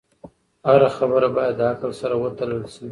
هره 0.69 0.89
خبره 0.97 1.27
باید 1.35 1.55
له 1.59 1.65
عقل 1.73 1.91
سره 2.01 2.15
وتلل 2.17 2.63
شي. 2.73 2.79